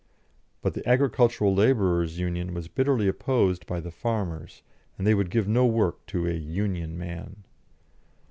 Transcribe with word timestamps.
But 0.63 0.73
the 0.73 0.83
Agricultural 0.89 1.53
Labourers' 1.53 2.17
Union 2.17 2.55
was 2.55 2.67
bitterly 2.67 3.07
opposed 3.07 3.67
by 3.67 3.79
the 3.79 3.91
farmers, 3.91 4.63
and 4.97 5.05
they 5.05 5.13
would 5.13 5.29
give 5.29 5.47
no 5.47 5.67
work 5.67 6.03
to 6.07 6.25
a 6.27 6.33
"Union 6.33 6.97
man." 6.97 7.43